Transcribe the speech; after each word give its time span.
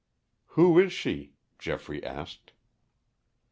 "Who 0.57 0.79
is 0.79 0.91
she?" 0.93 1.35
Geoffrey 1.59 2.03
asked. 2.03 2.53